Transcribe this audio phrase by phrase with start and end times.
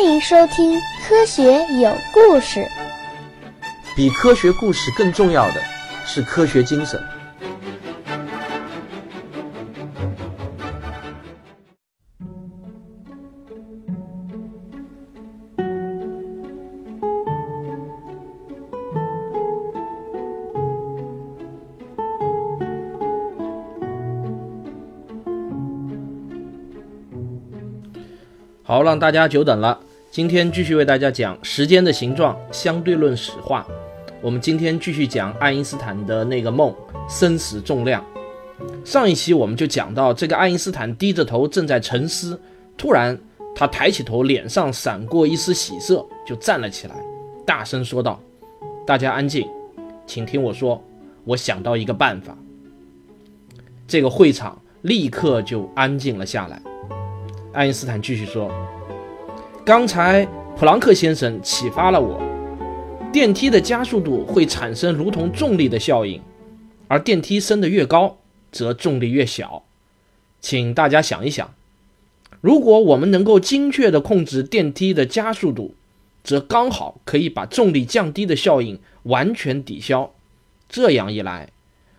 [0.00, 0.78] 欢迎收听
[1.08, 1.42] 《科学
[1.82, 2.60] 有故事》。
[3.96, 5.60] 比科学故事更重要的
[6.06, 7.02] 是科学精神。
[28.62, 29.80] 好，让大家久等了。
[30.18, 33.64] 今天继续为大家讲时间的形状相对论史话。
[34.20, 36.74] 我们今天继续讲爱因斯坦的那个梦——
[37.08, 38.04] 生死重量。
[38.84, 42.36] 上一期我们就讲到，这个爱因斯坦低着头正在沉思，
[42.76, 43.16] 突然
[43.54, 46.96] 他抬起头，脸上闪过一丝喜色，就站了起来，
[47.46, 48.20] 大声说道
[48.84, 49.46] ：“大家安静，
[50.04, 50.82] 请听我说，
[51.22, 52.36] 我想到一个办法。”
[53.86, 56.60] 这个会场立刻就安静了下来。
[57.52, 58.50] 爱因斯坦继续说
[59.68, 60.24] ：“刚才
[60.56, 62.18] 普朗克先生启发了我，
[63.12, 66.22] 电梯的加速度会产生如同重力的效应，
[66.86, 68.16] 而电梯升得越高，
[68.50, 69.64] 则重力越小。
[70.40, 71.52] 请大家想一想，
[72.40, 75.74] 如果我们能够精确地控制电梯的加速度，
[76.24, 80.14] 则刚好可以把重力降低的效应完全抵消。
[80.70, 81.50] 这样一来，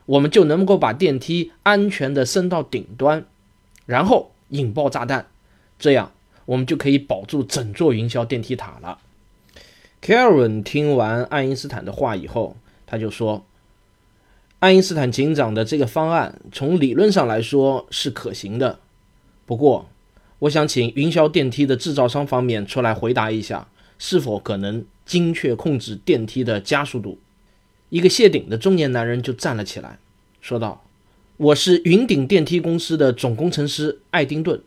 [0.07, 3.25] 我们就能够把电梯安全地升到顶端，
[3.85, 5.27] 然后引爆炸弹。”
[5.77, 6.11] 这样，
[6.49, 8.97] 我们就可以保住整座云霄电梯塔了。
[10.01, 13.45] 凯尔文听完爱因斯坦的话以后，他就说
[14.57, 18.79] ：“爱因斯坦警长的这个方案从理论上来说是可行的，
[19.45, 19.87] 不过，
[20.39, 23.67] 我想请云霄电梯的制造商方面出来回答一下，
[23.99, 27.19] 是否可能精确控制电梯的加速度。”
[27.89, 29.99] 一个谢顶的中年男人就站了起来，
[30.41, 30.83] 说道
[31.37, 34.59] ：“我是云顶电梯公司的总工程师爱丁顿。”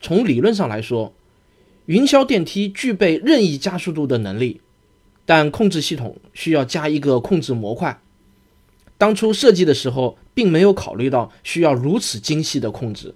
[0.00, 1.12] 从理论上来说，
[1.86, 4.60] 云霄电梯具备任意加速度的能力，
[5.24, 8.00] 但控制系统需要加一个控制模块。
[8.96, 13.14] 当初设计的时候，并没有考虑到需要如此精细的控制。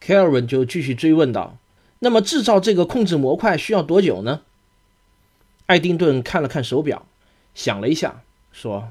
[0.00, 1.58] 凯尔文就继续追问道
[2.00, 4.42] ：“那么制造这个控制模块需要多久呢？”
[5.66, 7.06] 爱丁顿看了看手表，
[7.54, 8.90] 想了一下，说：“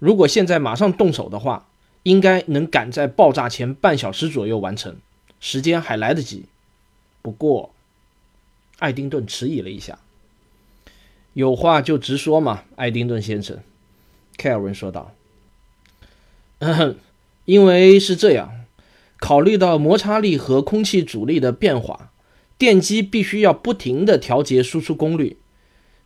[0.00, 1.68] 如果现在马上动手的话，
[2.04, 4.96] 应该能赶在爆炸前半小时左右完成。”
[5.44, 6.44] 时间还来得及，
[7.20, 7.74] 不过，
[8.78, 9.98] 爱丁顿迟疑了一下。
[11.32, 13.58] 有话就直说嘛，爱丁顿先生，
[14.36, 15.12] 凯尔文说道。
[17.44, 18.52] 因为是这样，
[19.18, 22.12] 考虑到摩擦力和空气阻力的变化，
[22.56, 25.38] 电机必须要不停的调节输出功率，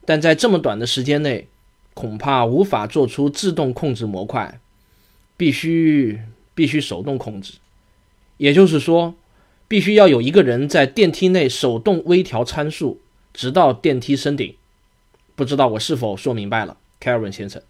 [0.07, 1.47] 但在这么短的时间内，
[1.93, 4.59] 恐怕无法做出自动控制模块，
[5.37, 6.23] 必须
[6.55, 7.59] 必须手动控制，
[8.39, 9.15] 也就是说。
[9.69, 13.01] 必须要有一个人在电梯内手动微调参数，
[13.35, 14.55] 直到电梯升顶。
[15.35, 17.61] 不知道我是否说明白了，凯尔文先生。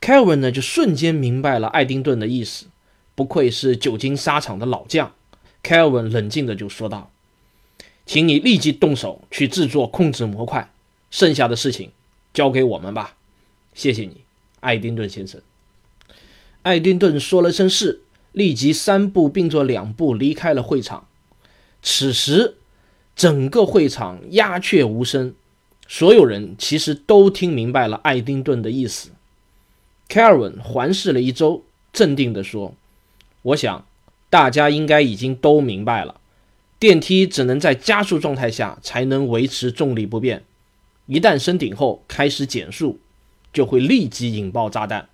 [0.00, 2.66] 凯尔文呢，就瞬间明白了爱丁顿的意思。
[3.14, 5.14] 不愧是久经沙场的老将，
[5.62, 7.12] 凯尔文冷静的就说道
[8.06, 10.72] ：“请你立即动手去制作控制模块，
[11.10, 11.92] 剩下的事情
[12.34, 13.16] 交给我们吧。
[13.74, 14.22] 谢谢你，
[14.60, 15.40] 爱丁顿先生。”
[16.62, 18.00] 爱丁顿说了声是。
[18.32, 21.06] 立即三步并作两步离开了会场。
[21.82, 22.56] 此时，
[23.16, 25.34] 整个会场鸦雀无声，
[25.88, 29.10] 所有人其实都听明白了爱丁顿的意思。
[30.08, 32.74] 凯尔文环视了一周，镇定地说
[33.42, 33.86] ：“我想，
[34.28, 36.20] 大家应该已经都明白了，
[36.78, 40.44] 电梯只能在加速状态下才能维持重力不变，
[41.06, 42.98] 一旦升顶后开始减速，
[43.52, 45.08] 就会立即引爆炸弹。”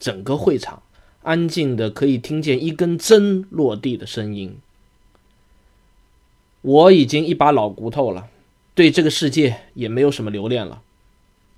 [0.00, 0.82] 整个会场。
[1.26, 4.58] 安静的可以听见一根针落地的声音。
[6.62, 8.28] 我已经一把老骨头了，
[8.76, 10.82] 对这个世界也没有什么留恋了。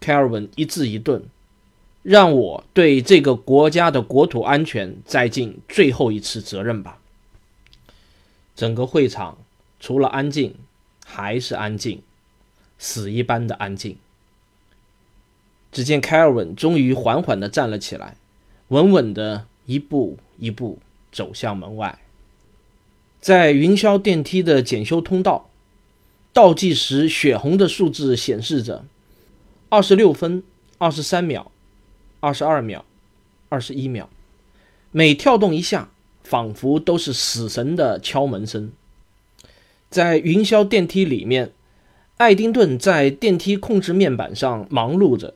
[0.00, 1.22] 凯尔文一字一顿，
[2.02, 6.98] 让我对这个国家的国土安全再尽最后一次责任吧。
[8.56, 9.36] 整个会场
[9.78, 10.54] 除了安静，
[11.04, 12.00] 还是安静，
[12.78, 13.98] 死一般的安静。
[15.70, 18.16] 只见凯尔文终于缓缓地站了起来，
[18.68, 19.44] 稳稳地。
[19.68, 20.78] 一步一步
[21.12, 21.98] 走向门外，
[23.20, 25.50] 在云霄电梯的检修通道，
[26.32, 28.86] 倒计时血红的数字显示着：
[29.68, 30.42] 二十六分、
[30.78, 31.52] 二十三秒、
[32.20, 32.86] 二十二秒、
[33.50, 34.08] 二十一秒。
[34.90, 35.90] 每跳动一下，
[36.22, 38.72] 仿佛都是死神的敲门声。
[39.90, 41.52] 在云霄电梯里面，
[42.16, 45.34] 爱丁顿在电梯控制面板上忙碌着，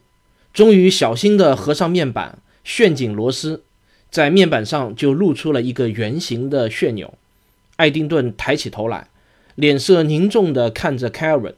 [0.55, 3.63] 终于小心地合上面板，旋紧螺丝。
[4.13, 7.15] 在面板上就露出了一个圆形的旋钮。
[7.77, 9.09] 爱丁顿抬起头来，
[9.55, 11.55] 脸色凝重地看着凯尔文，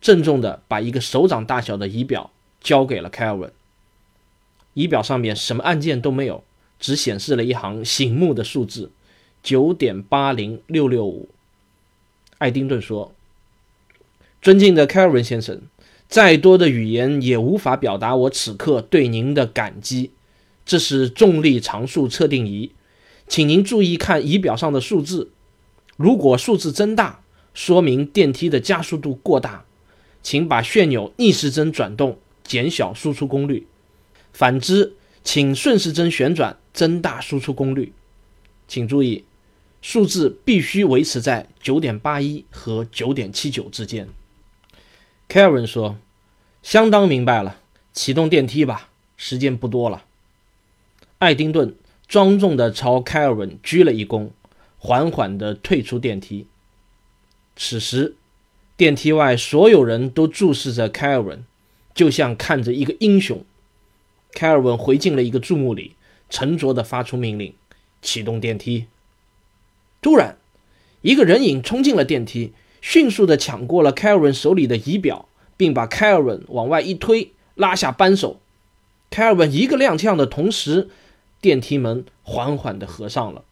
[0.00, 3.52] 郑重地把一个手掌大小的仪表交给了凯尔文。
[4.74, 6.44] 仪表上面什么按键都没有，
[6.78, 8.92] 只显示了一行醒目的数字：
[9.42, 11.28] 九点八零六六五。
[12.38, 13.12] 爱丁顿说
[14.40, 15.60] ：“尊敬的凯尔文先生，
[16.08, 20.12] 再多的语言也无法表达我此刻对您的感激。
[20.70, 22.70] 这是重力常数测定仪，
[23.26, 25.32] 请您注意看仪表上的数字。
[25.96, 29.64] 如果数字增大，说明电梯的加速度过大，
[30.22, 33.66] 请把旋钮逆时针转动，减小输出功率。”
[34.32, 34.94] 反之，
[35.24, 37.92] 请顺时针旋转，增大输出功率。
[38.68, 39.24] 请注意，
[39.82, 44.08] 数字必须维持在九点八一和九点七九之间。
[45.26, 45.96] 凯文说
[46.62, 47.56] ：“相当明白了，
[47.92, 50.04] 启动电梯吧，时间不多了。”
[51.20, 51.74] 爱丁顿
[52.08, 54.30] 庄重地朝凯尔文鞠了一躬，
[54.78, 56.46] 缓缓地退出电梯。
[57.54, 58.16] 此时，
[58.74, 61.44] 电梯外所有人都注视着凯尔文，
[61.94, 63.44] 就像看着一个英雄。
[64.32, 65.92] 凯尔文回进了一个注目礼，
[66.30, 67.52] 沉着地发出命令
[68.00, 68.86] ：“启动电梯。”
[70.00, 70.38] 突然，
[71.02, 75.28] 一个人影冲进了电梯，迅速地抢过了凯尔文手里的仪表，
[75.58, 78.40] 并把凯尔文往外一推，拉下扳手。
[79.10, 80.88] 凯尔文一个踉跄的同时，
[81.40, 83.44] 电梯门缓缓地合上了。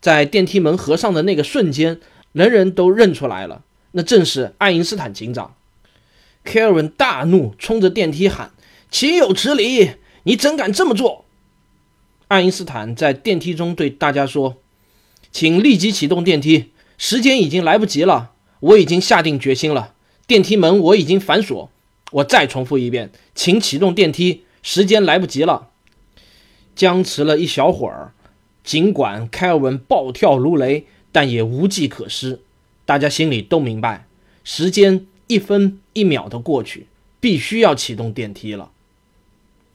[0.00, 2.00] 在电梯门合上的那个瞬间，
[2.32, 3.62] 人人都认出来了，
[3.92, 5.54] 那正是爱因斯坦警长。
[6.44, 8.52] 凯尔文大怒，冲着电梯喊。
[8.90, 9.96] 岂有此理！
[10.22, 11.24] 你怎敢这么做？
[12.28, 14.56] 爱因斯坦在电梯中对大家说
[15.32, 18.32] ：“请立即启动电梯，时间已经来不及了。
[18.60, 19.94] 我已经下定决心了，
[20.26, 21.70] 电梯门我已经反锁。
[22.12, 25.70] 我再重复一遍，请启动电梯，时间来不及了。”
[26.78, 28.12] 僵持了一小会儿，
[28.62, 32.40] 尽管凯尔文暴跳如雷，但也无计可施。
[32.86, 34.06] 大家心里都明白，
[34.44, 36.86] 时间一分一秒的过去，
[37.18, 38.70] 必须要启动电梯了。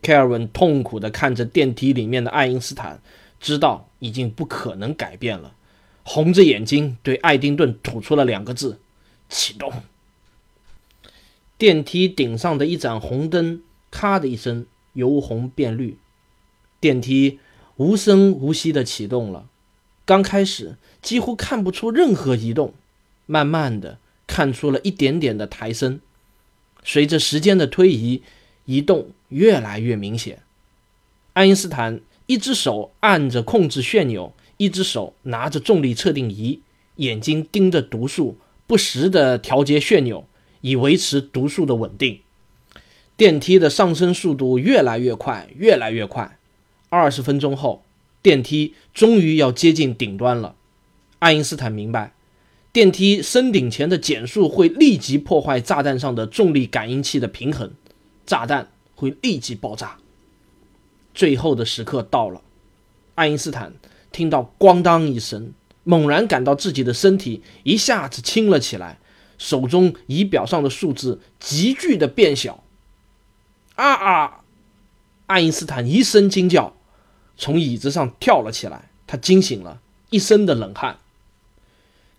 [0.02, 3.02] 凯尔文痛苦地看着电梯里面的爱因斯坦，
[3.42, 5.56] 知道已经不可能改变了，
[6.04, 8.80] 红着眼睛对爱丁顿吐出了两个字
[9.28, 9.74] ：“启动。”
[11.60, 13.62] 电梯顶上的一盏红灯
[13.92, 15.98] 咔的一声由红变绿，
[16.84, 17.40] 电梯
[17.78, 19.48] 无声无息地启动了。
[20.04, 22.74] 刚开始几乎看不出任何移动，
[23.26, 26.02] 慢慢的看出了一点点的抬升。
[26.84, 28.22] 随着时间的推移，
[28.66, 29.12] 移动。
[29.30, 30.44] 越来越明显。
[31.34, 36.62] 爱因斯坦一只手按着控制旋钮，一只手拿着重力测定仪，
[36.98, 38.38] 眼睛盯着读数，
[38.68, 40.28] 不时地调节旋钮，
[40.62, 42.20] 以维持读数的稳定。
[43.18, 46.38] 电梯的上升速度越来越快，越来越快。
[47.02, 47.84] 二十分钟后，
[48.22, 50.56] 电梯终于要接近顶端了。
[51.20, 52.14] 爱因斯坦明白，
[52.72, 57.72] 电梯升顶前的减速会立即破坏炸弹上的重力感应器的平衡，
[58.26, 58.70] 炸弹。
[58.96, 59.98] 会立即爆炸。
[61.14, 62.42] 最后的时刻到了，
[63.16, 63.74] 爱因斯坦
[64.14, 65.52] 听到“咣当”一声，
[65.84, 69.00] 猛然感到自己的身体一下子轻了起来，
[69.38, 72.64] 手中仪表上的数字急剧的变小。
[73.76, 74.44] 啊啊！
[75.26, 76.74] 爱因斯坦一声惊叫，
[77.38, 81.00] 从椅子上跳了起来，他惊醒了，一身的冷汗。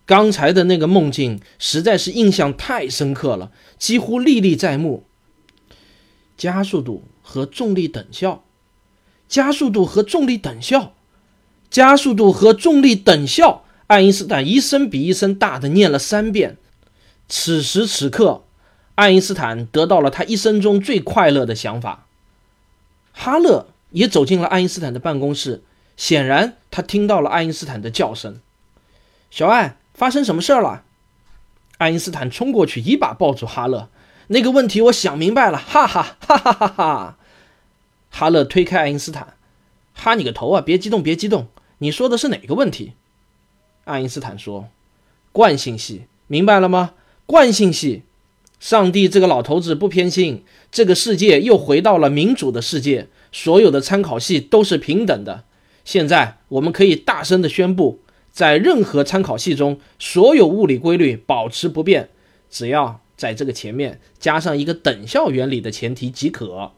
[0.06, 5.04] 刚才的那个梦境实在是印象太深刻了，几乎历历在目。
[6.36, 8.44] 加速度和重力等效，
[9.28, 10.92] 加速度和重力等效，
[11.70, 13.64] 加速度和重力等效。
[13.86, 16.56] 爱因斯坦一声比一声大的念了三遍。
[17.28, 18.44] 此时此刻，
[18.96, 22.06] 爱因斯坦得到了他一生中最快乐的想法。
[23.12, 25.62] 哈勒也走进了爱因斯坦的办公室，
[25.96, 28.40] 显然他听到了爱因斯坦的叫声
[29.30, 30.82] ：“小爱，发生什么事儿了？”
[31.78, 33.88] 爱因斯坦冲过去，一把抱住哈勒。
[34.28, 37.18] 那个问题我想明白了，哈哈哈哈哈哈！
[38.10, 39.34] 哈勒推开爱因斯坦，
[39.92, 40.60] 哈你个头啊！
[40.60, 41.48] 别激动，别激动，
[41.78, 42.94] 你说的是哪个问题？
[43.84, 44.68] 爱因斯坦说
[45.30, 46.94] ：“惯性系，明白了吗？
[47.26, 48.02] 惯性系，
[48.58, 55.44] 上帝这个老头子不偏心，这个世界又回到了民主的世界，所有的参考系都是平等的。
[55.84, 57.98] 现在我们可以大声的宣布，
[58.32, 62.08] 在任何参考系中，所有物理规律保持不变，
[62.48, 66.72] 只要……”在这个前面加上一个等效原理的前提即可。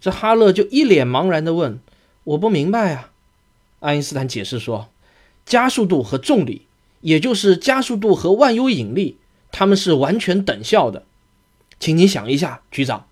[0.00, 1.78] 这哈勒就一脸茫然地问
[2.24, 3.12] ：“我不明白啊。”
[3.78, 4.88] 爱因斯坦解释说
[5.46, 6.62] ：“加速度和重力，
[7.00, 9.18] 也就是加速度和万有引力，
[9.52, 11.04] 它们是完全等效的。
[11.78, 13.06] 请你想一下，局长，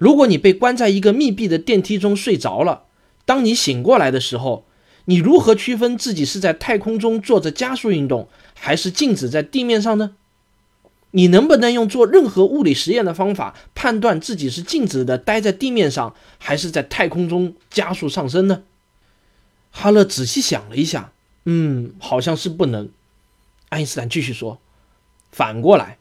[0.00, 2.84] 如果你被关在一个密闭的电梯中睡着了，
[3.26, 4.64] 当你醒过来的时候，
[5.04, 10.12] 你如何区分自己是在太空中做着加速运动，还是静止在地面上呢？
[11.10, 18.62] 你能不能用做任何物理实验的方法判断自己是静止的待在地面上，还是在太空中加速上升呢？
[19.70, 21.12] 哈勒仔细想了一下，
[21.44, 22.88] 嗯，好像是不能。
[23.68, 24.58] 爱因斯坦继续说
[25.30, 25.98] ：“反过来，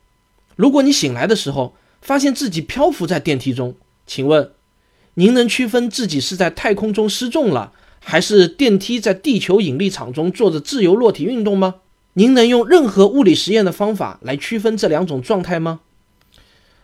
[0.56, 3.75] 如果你醒来的时候发现自己漂浮在电梯中，
[4.10, 4.54] 请问，
[5.13, 7.74] 您能区分自己是在太空中失重了，
[8.04, 11.75] 还是电梯在地球引力场中做着自由落体运动吗？
[12.13, 15.82] 您能用任何物理实验的方法来区分这两种状态吗？”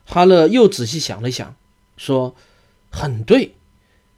[0.05, 1.55] 哈勒又仔细想了想，
[1.97, 2.35] 说
[2.93, 3.55] ：“很对，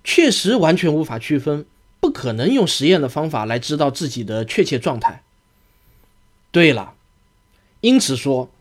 [0.03, 1.65] 确实完全无法区分，
[2.01, 5.23] 不可能用实验的方法来知道自己的确切状态。”
[6.51, 6.95] 对了，
[7.79, 8.51] 因此说，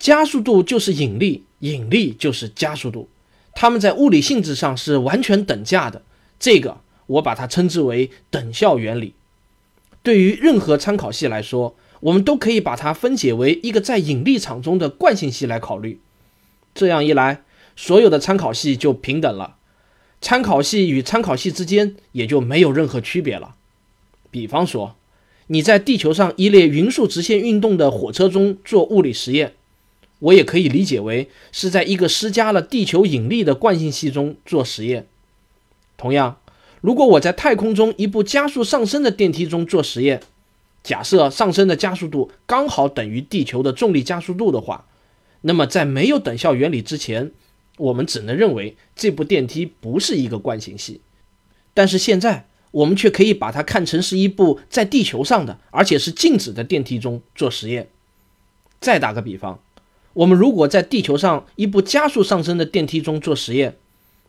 [0.00, 3.08] 加速度就是引力，引力就是加速度，
[3.54, 6.02] 它们在物理性质上是完全等价的。
[6.38, 9.14] 这个我把它称之为等效原理。
[10.02, 16.00] 对于任何参考系来说，我们都可以把它分解为一个在引力场中的惯性系来考虑。
[16.74, 17.42] 这样一来，
[17.76, 19.56] 所有的参考系就平等了，
[20.20, 23.54] 参考系与参考系之间也就没有任何区别了。
[24.30, 24.96] 比方说。
[25.48, 29.54] 你在地球上一列匀速直线运动的火车中做物理实验，
[30.22, 35.06] 我也可以理解为是在一个施加了地球引力的惯性系中做实验。
[35.96, 36.38] 同样，
[36.80, 40.22] 如果我在太空中一部加速上升的电梯中做实验，
[40.82, 44.86] 假设上升的加速度刚好等于地球的重力加速度的话，
[45.42, 47.32] 那么在没有等效原理之前，
[47.78, 51.00] 我们只能认为这部电梯不是一个惯性系。
[51.74, 52.46] 但是现在。
[52.72, 57.90] 我们却可以把它看成是一部在地球上的，而且是静止的电梯中做实验。
[58.80, 59.60] 再打个比方，
[60.14, 63.76] 我们如果在地球上一部加速上升的电梯中做实验，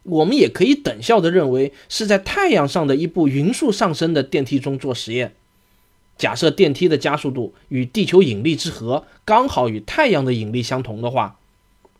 [0.03, 5.33] 我们也可以等效的认为是在太阳上的一部匀速上升的电梯中做实验。
[6.17, 11.37] 假设电梯的加速度与地球引力之和刚好与太阳的引力相同的话，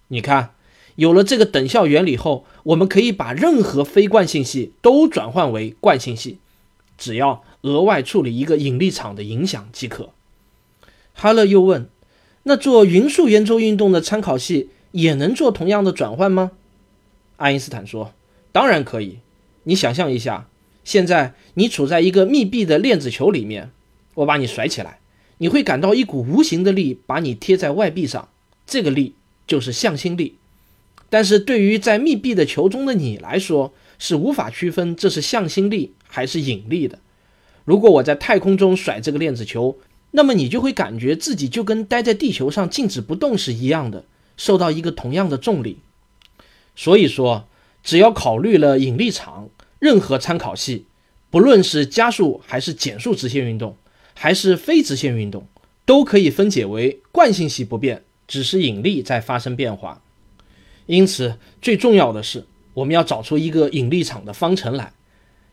[0.10, 0.52] 你看。
[0.96, 6.38] 有了这个等效原理后，我们可以把任何非惯性系都转换为惯性系，
[7.00, 10.12] 只要额外处理一个引力场的影响即可。
[11.16, 11.90] 哈勒又问
[12.43, 16.51] ：“那做匀速圆周运动的参考系也能做同样的转换吗？”
[17.38, 18.13] 爱因斯坦说
[18.51, 19.19] ：“当然可以。
[19.63, 20.47] 你想象一下，
[20.83, 23.71] 现在你处在一个密闭的链子球里面，
[24.15, 25.00] 我把你甩起来，
[25.39, 28.29] 你会感到一股无形的力把你贴在外壁上，
[28.65, 29.15] 这个力
[29.47, 30.35] 就是向心力。”
[31.09, 36.97] 但是对于在密闭的球中的你来说，是无法区分这是向心力还是引力的。
[37.65, 39.77] 如果我在太空中甩这个链子球，
[40.15, 44.05] 那么你就会感觉自己就跟待在地球上静止不动是一样的，
[44.38, 45.79] 受到一个同样的重力。
[46.75, 47.48] 所以说，
[47.84, 50.86] 只要考虑了引力场，任何参考系，
[51.29, 53.75] 不论是加速还是减速直线运动，
[54.13, 55.48] 还是非直线运动，
[55.86, 60.01] 都可以分解为惯性系不变，只是引力在发生变化。
[60.86, 64.93] 因此，最重要的是，我们要找出一个引力场的方程来。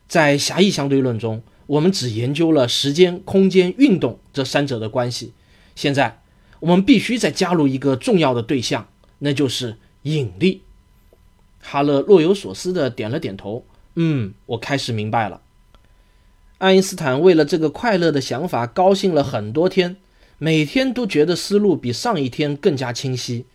[0.07, 1.41] 在狭义相对论中，
[1.71, 5.31] 我们只研究了时间、空间、运动这三者的关系。
[5.73, 6.21] 现在，
[6.59, 10.63] 我们必须再加入一个重要的对象，那就是引力。
[11.61, 13.63] 哈勒若有所思地点了点头
[13.95, 15.39] ：“嗯，我开始明白了。”
[16.59, 19.95] 爱因斯坦为了这个快乐的想法高兴了很多天，
[20.39, 23.45] 每天都觉得思路比上一天更加清晰。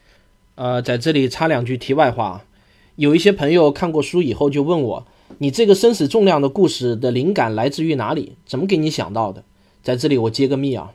[0.55, 2.47] 呃，在这里插两句题外话，
[2.95, 5.07] 有一些朋友看过书以后就问我，
[5.39, 8.37] 你这个生死重量的故事的灵感来自于哪里？
[8.47, 9.45] 怎么给你想到的？
[9.83, 10.91] 在这里我揭个秘啊，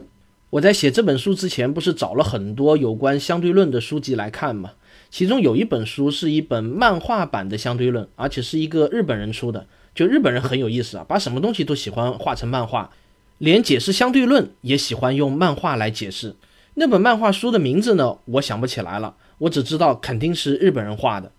[0.50, 4.72] 我在写这本书之前，不是找了很多有关相对论的书籍来看吗？
[5.10, 9.68] 其中有一本书是一本漫画版的相对论，而且是一个日本人出的。
[9.94, 12.90] 就日本人很有意思啊，把什么东西都喜欢画成漫画，
[13.38, 16.36] 连解释相对论也喜欢用漫画来解释。
[16.76, 19.16] 那本漫画书的名字呢，我想不起来了。
[19.40, 21.32] 我只知道肯定是日本人画的。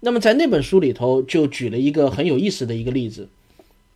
[0.00, 3.28] 那么在那本书里头就举了一个很有意思的一个例子。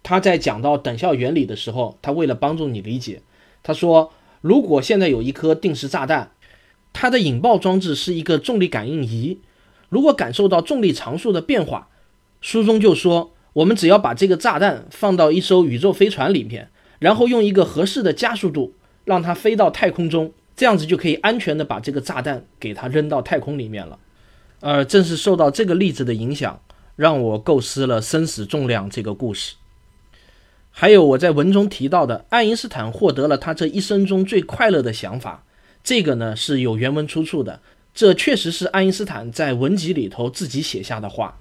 [0.03, 3.23] 他在讲到等效原理的时候，他为了帮助你理解，
[3.63, 6.33] 他说：如果现在有一颗定时炸弹，
[6.93, 9.39] 它的引爆装置是一个重力感应仪，
[9.89, 11.89] 如果感受到重力常数的变化，
[12.43, 16.69] 书中就说，我们只要把这个炸弹放到一艘宇宙飞船里面，
[16.99, 18.75] 然后用一个合适的加速度
[19.07, 20.33] 让它飞到太空中。
[20.55, 23.99] 这样子就可以安全的把这个炸弹给它扔到太空里面了。
[24.65, 26.59] 呃，正是受到这个例子的影响，
[26.97, 29.57] 让我构思了生死重量这个故事。
[30.71, 35.45] 还有我在文中提到的，爱因斯坦获得了他这一生中最快乐的想法，
[35.83, 37.61] 这个呢是有原文出处的，
[37.95, 41.39] 这确实是爱因斯坦在文集里头自己写下的话。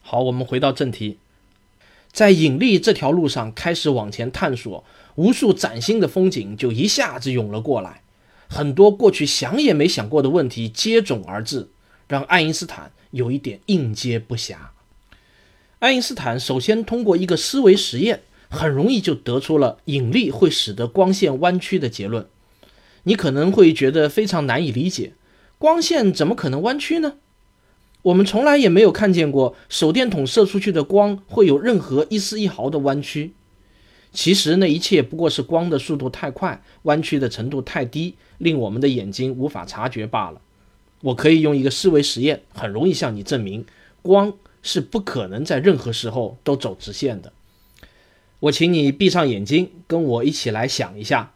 [0.00, 1.18] 好，我们回到正题。
[2.10, 4.82] 在引力这条路上开始往前探索，
[5.16, 8.00] 无数崭新的风景就一下子涌了过来，
[8.48, 11.68] 很多过去想也没想过的问题接踵而至，
[12.08, 14.56] 让爱因斯坦有一点应接不暇。
[15.78, 22.26] 爱因斯坦首先通过一个思维实验，很容易就得出了引力会使得光线弯曲的结论。
[23.04, 25.12] 你可能会觉得非常难以理解，
[25.58, 27.14] 光线怎么可能弯曲呢？
[28.02, 33.34] 我们从来也没有看见过手电筒射出去的光会有任何一丝一毫的弯曲。
[34.12, 40.40] 其实那一切不过是光的速度太快，弯曲的程度太低，令我们的眼睛无法察觉罢了。
[41.06, 43.64] 我可以用一个思维实验，很容易向你证明，
[44.02, 44.32] 光
[44.62, 47.32] 是不可能在任何时候都走直线的。
[48.40, 51.32] 我请你闭上眼睛，跟我一起来想一下。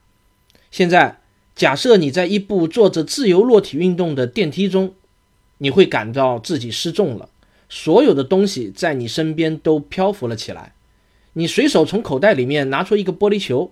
[0.70, 1.20] 现在，
[1.54, 4.94] 假设你在一部做着自由落体运动的电梯中。
[5.62, 7.28] 你会感到自己失重了，
[7.68, 10.72] 所有的东西在你身边都漂浮了起来。
[11.34, 13.70] 你随手从口袋里面拿出一个玻璃球，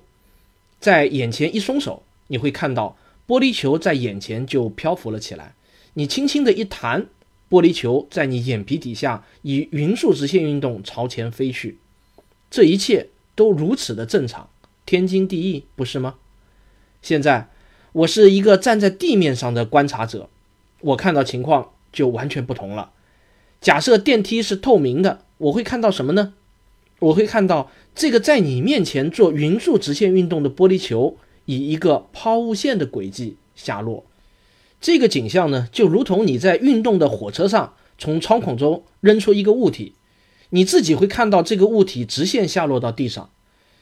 [0.78, 5.54] 在眼前一松手，你会看到玻璃球在眼前就漂浮了起来。
[5.98, 7.08] 你轻轻的一弹，
[7.50, 11.78] 玻璃球在你眼皮底下以匀速直线运动朝前飞去。
[12.48, 14.48] 这一切都如此的正常，
[14.86, 16.14] 天经地义，不是吗？
[17.02, 17.48] 现在，
[17.90, 20.30] 我是一个站在地面上的观察者，
[20.80, 21.72] 我看到情况。
[21.90, 22.92] 就完全不同了。
[23.62, 26.34] 假设电梯是透明的，我会看到什么呢？
[26.98, 34.04] 我会看到这个在你面前做匀速直线运动的玻璃球以一个抛物线的轨迹下落。
[34.80, 39.94] 这个景象呢，就如同你在运动的火车上从窗孔中扔出一个物体，
[40.50, 43.30] 你自己会看到这个物体直线下落到地上。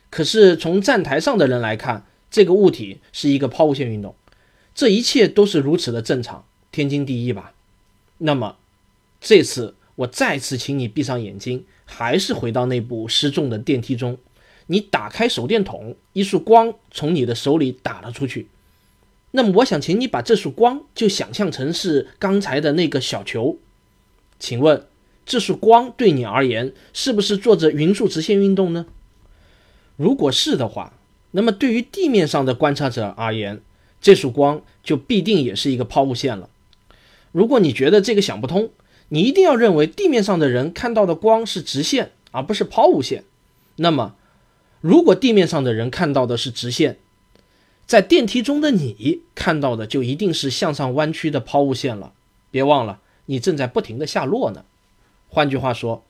[0.09, 4.15] 可是从站台上的人来看，这个物体是一个抛物线运动。
[4.75, 7.53] 这一切都是如此的正常，天经地义吧？
[8.19, 8.57] 那么，
[9.21, 14.17] 这次我再次请你闭上眼睛，还是回到那部失重的电梯中。
[14.69, 18.49] 你打开手电筒，一束光从你的手里打了出去。
[19.37, 23.59] 那么，我想请你把这束光就想象成是刚才的那个小球。
[24.39, 24.87] 请问，
[25.27, 28.87] 这束光对你而言是不是做着匀速直线运动呢？
[29.97, 30.95] 如果是的话，
[31.33, 33.61] 那么对于地面上的观察者而言，
[34.01, 36.49] 这束光就必定也是一个抛物线了。
[37.31, 38.71] 如果你觉得这个想不通，
[39.11, 43.25] 你一定要认为地面上的人看到的光是直线，而不是抛物线。
[43.77, 44.15] 那么，
[44.81, 46.97] 如果地面上的人看到的是直线，
[47.87, 52.13] 在电梯中的你看到的就一定是向上弯曲的抛物线了。
[52.51, 54.65] 别忘了，你正在不停的下落呢。
[55.29, 56.03] 换句话说，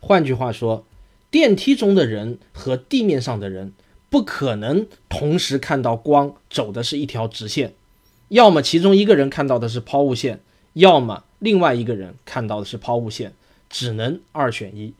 [0.00, 0.84] 换句话说，
[1.30, 3.72] 电梯中的人和地面上的人
[4.08, 7.74] 不可能同时看到光走的是一条直线。
[8.28, 10.40] 要么其中一个人看到的是抛物线，
[10.72, 13.34] 要么另外一个人看到的是抛物线，
[13.68, 14.94] 只能二选一。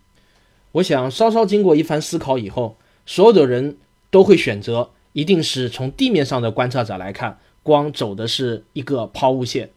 [0.73, 3.79] 我想稍稍经过一番思考以后，所有的人
[4.11, 9.71] 都会选择，一定是从地面上的观察者来看，光走的是一个抛物线，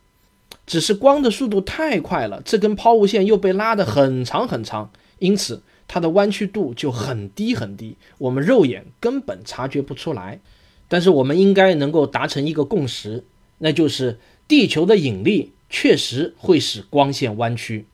[0.65, 10.41] 只是光的速度太快了，这根抛物线又被拉得很长很长，因此它的弯曲度就很低很低，我们肉眼根本察觉不出来。
[10.89, 13.23] 但是我们应该能够达成一个共识。
[13.60, 17.86] 那就是地球的引力确实会使光线弯曲。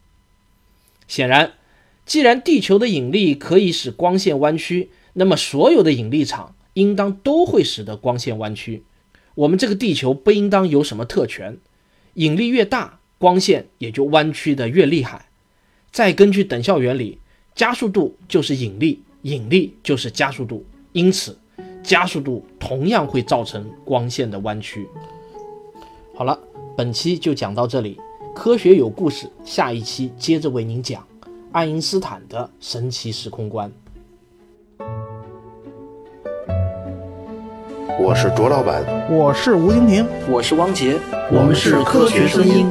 [1.07, 1.53] 显然，
[2.05, 8.83] 既然地球的引力可以使光线弯曲，那么所有的引力场应当都会使得光线弯曲。
[9.35, 11.57] 我们这个地球不应当有什么特权，
[12.15, 15.27] 引力越大，光线也就弯曲的越厉害。
[15.91, 17.19] 再根据等效原理，
[17.55, 21.37] 加速度就是引力，引力就是加速度，因此
[21.81, 24.87] 加速度同样会造成光线的弯曲。
[26.15, 26.39] 好了，
[26.77, 27.99] 本期就讲到这里。
[28.35, 31.07] 科学有故事，下一期接着为您讲
[31.51, 33.71] 爱因斯坦的神奇时空观。
[37.99, 40.97] 我是卓老板，我是吴婷婷，我是汪杰，
[41.31, 42.65] 我们是科学声音。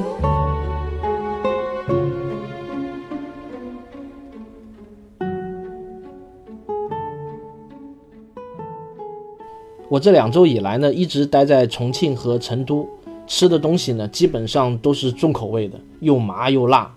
[9.89, 12.89] 我这两周以来呢，一直待在重庆和成都。
[13.27, 16.91] 吃的东西呢，基本上都是重口味的，又麻又辣，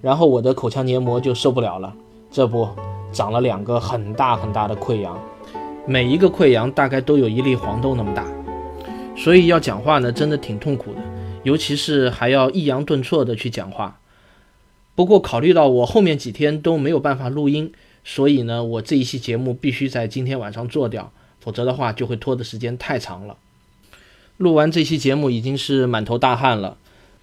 [0.00, 1.92] 然后我的口腔黏膜就受不了了，
[2.30, 2.68] 这不
[3.12, 5.18] 长了两个很大很大的溃疡，
[5.90, 8.24] 每一个溃疡大概都有一粒黄豆那么大，
[9.16, 11.00] 所以要讲话呢，真的挺痛苦的，
[11.42, 13.98] 尤其是还要抑扬顿挫的去讲话。
[14.94, 17.72] 不过考虑到我后面几天都没有办法录音，
[18.04, 23.36] 所以呢，我这一期节目必须在今天晚上做掉，否则的话就会拖的时间太长了。
[24.36, 26.76] 录完这期节目已经是满头大汗了，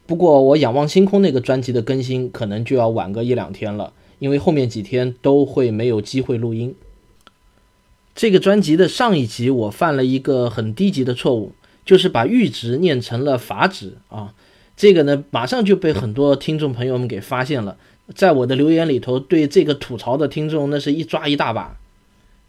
[0.05, 6.75] 不过我仰望星空那个专辑的更新可能就要晚个一两天了，因为后面几天都会没有机会录音。
[8.17, 11.53] 这个专辑的上一集我犯了一个很低级的错误，
[11.85, 14.33] 就是把阈值念成了法值啊，
[14.75, 17.77] 这个呢马上就被很多听众朋友们给发现了，
[18.15, 21.77] 在我的留言里头对这个吐槽的听众那是一抓一大把，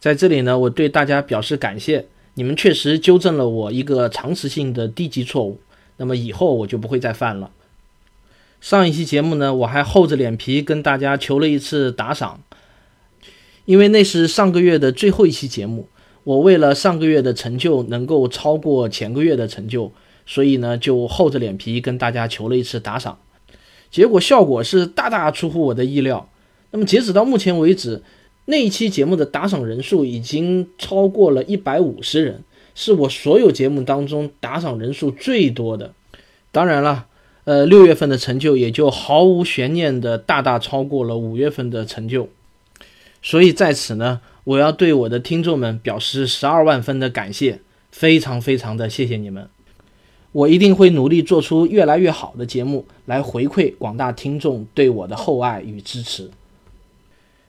[0.00, 5.60] 在这里呢我对大家表示感谢，你们确实纠正了我一个常识性的低级错误，
[5.98, 7.50] 那么以后我就不会再犯了。
[8.62, 12.40] 上一期节目呢，我还厚着脸皮跟大家求了一次打赏。
[13.68, 15.86] 因为那是上个月的最后一期节目，
[16.24, 19.92] 我为了上个月的成就能够超过前个月的成就，
[20.24, 23.18] 所以呢就厚着脸皮跟大家求了一次打赏，
[23.90, 26.30] 结果效果是大大出乎我的意料。
[26.70, 28.02] 那么截止到目前为止，
[28.46, 32.42] 那一期节目的打赏人数已经超过了一百五十人，
[32.74, 35.92] 是我所有节目当中打赏人数最多的。
[36.50, 37.04] 当然了，
[37.44, 42.30] 呃，六月份的成就也就毫无悬念的大大超过了五月份的成就。
[43.22, 49.48] 所以在此呢，我要对我的听众们表示十二万分的感谢，非常非常的谢谢你们。
[50.32, 56.30] 我一定会努力做出越来越好的节目，来回馈广大听众对我的厚爱与支持。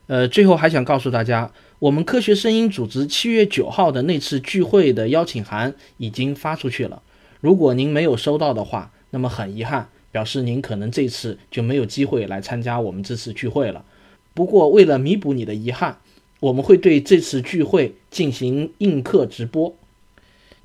[0.08, 7.02] 呃，最后还想告诉大家，我们科学声音组织七月九号的那次聚会的邀请函已经发出去了。
[7.42, 13.86] 如果您没有收到的话，那么很遗憾，表示您可能这次就没有机会来参加我们这次聚会了。
[14.34, 15.98] 不过，为了弥补你的遗憾，
[16.40, 19.76] 我们会对这次聚会进行映客直播。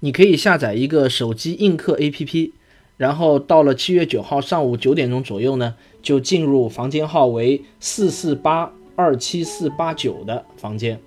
[0.01, 2.53] 你可以下载一个手机映客 APP，
[2.97, 11.01] 然后到了七月九号上午九点钟左右呢，就进入房间号为四四八二七四八九的房间。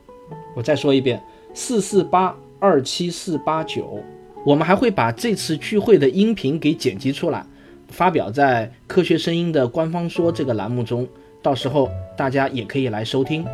[0.55, 1.21] 我再说一遍，
[1.53, 4.03] 四四八二七四八九。
[4.45, 7.45] 我们还会把这次聚会的音频给剪辑出来，
[7.87, 11.07] 发表在科学声音的官方说这个栏目中。
[11.41, 13.45] 到时候大家也可以来收听。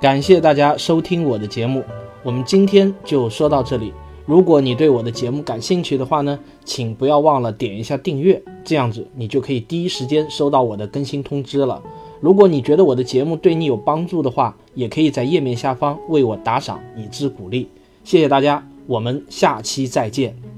[0.00, 1.82] 感谢大家收听我的节目，
[2.22, 3.92] 我们今天就说到这里。
[4.26, 11.80] 如果你对我的节目感兴趣的话呢，请不要忘了点一下订阅，这样子你就可以第一时间收到我的更新通知了。
[12.20, 17.68] 如果你觉得我的节目对你有帮助的话，也可以在页面下方为我打赏以资鼓励。
[18.02, 20.55] 谢谢大家，我们下期再见。